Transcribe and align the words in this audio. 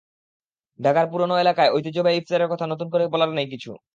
ঢাকার 0.79 1.05
পুরোনো 1.11 1.35
এলাকার 1.39 1.73
ঐতিহ্যবাহী 1.75 2.17
ইফতারের 2.17 2.51
কথা 2.51 2.65
নতুন 2.67 2.87
করে 2.93 3.05
বলার 3.13 3.31
নেই 3.33 3.47
কিছু। 3.53 3.71